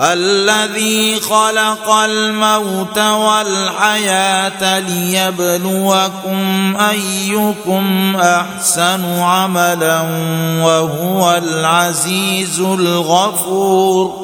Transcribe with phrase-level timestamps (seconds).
[0.00, 10.00] الذي خلق الموت والحياة ليبلوكم أيكم أحسن عملا
[10.62, 14.23] وهو العزيز الغفور.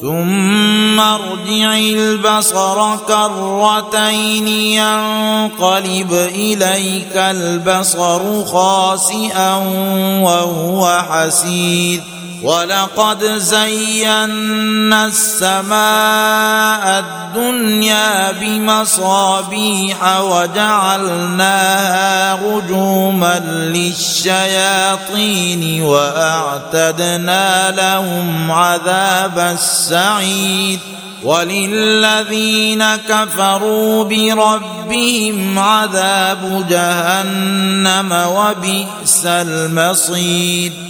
[0.00, 9.54] ثم ارجع البصر كرتين ينقلب إليك البصر خاسئا
[10.22, 12.19] وهو حسير.
[12.42, 21.54] ولقد زينا السماء الدنيا بمصابيح وجعلناها
[22.34, 23.38] رجوما
[23.74, 25.22] للشياطين
[25.82, 30.80] وأعتدنا لهم عذاب السعيد
[31.22, 40.89] وللذين كفروا بربهم عذاب جهنم وبئس المصير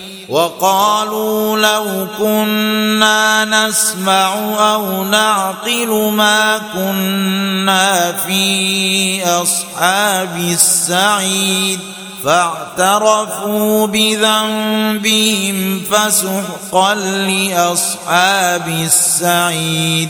[0.31, 4.33] وقالوا لو كنا نسمع
[4.73, 11.79] أو نعقل ما كنا في أصحاب السعيد
[12.23, 20.09] فاعترفوا بذنبهم فسحقا لأصحاب السعيد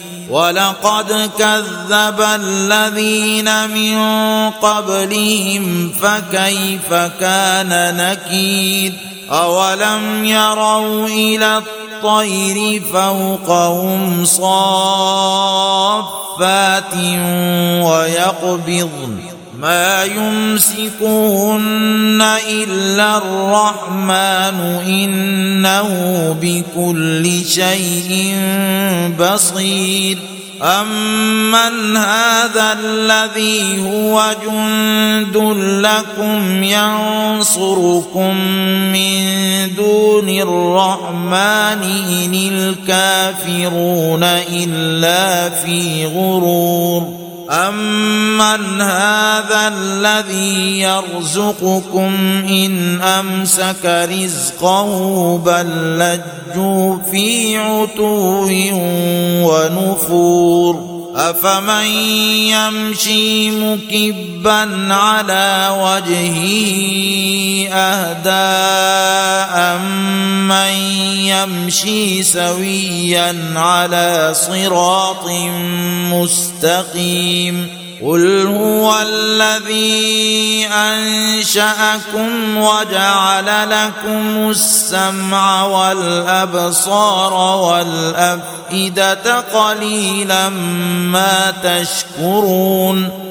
[0.31, 3.99] ولقد كذب الذين من
[4.49, 8.93] قبلهم فكيف كان نكير؟
[9.31, 14.55] أولم يروا إلى الطير فوقهم صافات
[17.83, 21.61] ويقبضن؟ ما يمسكهن
[22.49, 25.89] إلا الرحمن إنه
[26.41, 28.35] بكل شيء
[29.19, 30.17] بصير.
[30.61, 35.37] امن هذا الذي هو جند
[35.85, 38.35] لكم ينصركم
[38.93, 39.21] من
[39.75, 41.83] دون الرحمن
[42.23, 52.13] ان الكافرون الا في غرور امن هذا الذي يرزقكم
[52.49, 58.47] ان امسك رزقه بل لجوا في عتو
[59.43, 61.85] ونفور افمن
[62.47, 66.47] يمشي مكبا على وجهه
[67.73, 68.31] اهدى
[70.51, 70.73] امن
[71.25, 75.27] يمشي سويا على صراط
[76.11, 93.30] مستقيم قل هو الذي أنشأكم وجعل لكم السمع والأبصار والأفئدة قليلا ما تشكرون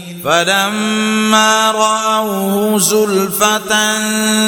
[0.23, 3.97] فلما رأوه زلفة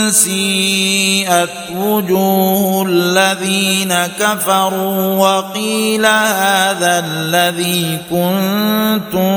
[0.10, 9.32] سيئت وجوه الذين كفروا وقيل هذا الذي كنتم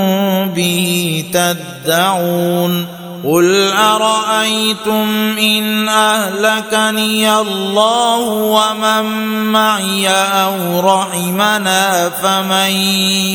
[0.54, 2.86] به تدعون
[3.26, 9.04] قل ارايتم ان اهلكني الله ومن
[9.52, 12.70] معي أو رحمنا فمن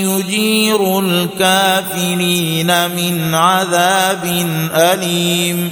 [0.08, 4.46] يجير الكافرين من عذاب
[4.76, 5.72] اليم